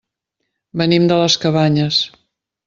[0.81, 2.01] Venim de les Cabanyes.